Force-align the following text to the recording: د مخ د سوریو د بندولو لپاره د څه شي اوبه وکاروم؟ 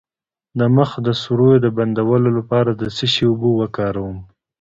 د 0.59 0.61
مخ 0.75 0.89
د 1.05 1.07
سوریو 1.21 1.63
د 1.65 1.67
بندولو 1.77 2.29
لپاره 2.37 2.71
د 2.79 2.83
څه 2.97 3.05
شي 3.13 3.23
اوبه 3.31 3.49
وکاروم؟ 3.59 4.17